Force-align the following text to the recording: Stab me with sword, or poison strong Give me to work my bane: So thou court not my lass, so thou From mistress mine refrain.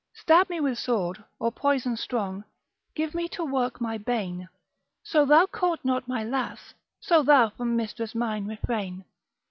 Stab 0.15 0.49
me 0.49 0.59
with 0.59 0.79
sword, 0.79 1.23
or 1.37 1.51
poison 1.51 1.95
strong 1.95 2.43
Give 2.95 3.13
me 3.13 3.27
to 3.29 3.45
work 3.45 3.79
my 3.79 3.99
bane: 3.99 4.49
So 5.03 5.25
thou 5.25 5.45
court 5.45 5.85
not 5.85 6.07
my 6.07 6.23
lass, 6.23 6.73
so 6.99 7.21
thou 7.21 7.51
From 7.51 7.75
mistress 7.75 8.15
mine 8.15 8.47
refrain. 8.47 9.05